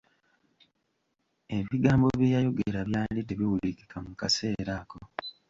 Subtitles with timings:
[1.57, 4.99] Ebigambo bye yayogera byali tebiwulikika mu kaseera ako.